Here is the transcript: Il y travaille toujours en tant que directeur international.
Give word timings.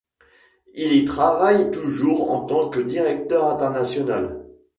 Il 0.73 0.93
y 0.95 1.05
travaille 1.05 1.69
toujours 1.69 2.31
en 2.31 2.43
tant 2.47 2.69
que 2.71 2.79
directeur 2.79 3.45
international. 3.51 4.43